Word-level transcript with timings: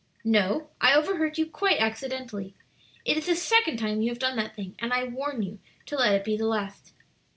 "No; 0.25 0.71
I 0.81 0.95
overheard 0.95 1.37
you 1.37 1.45
quite 1.45 1.77
accidentally. 1.79 2.55
It 3.05 3.17
is 3.17 3.27
the 3.27 3.35
second 3.35 3.77
time 3.77 4.01
you 4.01 4.09
have 4.09 4.17
done 4.17 4.35
that 4.37 4.55
thing, 4.55 4.75
and 4.79 4.91
I 4.91 5.03
warn 5.03 5.43
you 5.43 5.59
to 5.85 5.95
let 5.95 6.15
it 6.15 6.23
be 6.25 6.35
the 6.35 6.47
last." 6.47 6.93